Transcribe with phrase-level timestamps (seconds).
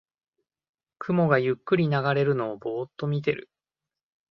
[0.97, 3.51] 雲がゆっくり流れるのをぼーっと見てる